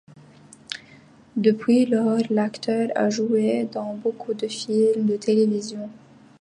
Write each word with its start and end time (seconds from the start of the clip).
Depuis 1.35 1.85
lors, 1.85 2.17
l'acteur 2.31 2.89
a 2.95 3.11
joué 3.11 3.65
dans 3.71 3.93
beaucoup 3.93 4.33
de 4.33 4.47
films 4.47 5.05
de 5.05 5.15
télévision. 5.17 5.91